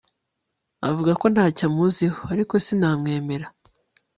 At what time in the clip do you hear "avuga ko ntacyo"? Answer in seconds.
0.87-1.63